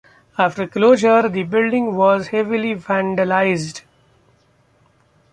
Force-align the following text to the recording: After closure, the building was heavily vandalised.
After 0.35 0.65
closure, 0.67 1.29
the 1.29 1.43
building 1.43 1.93
was 1.93 2.29
heavily 2.29 2.73
vandalised. 2.73 3.81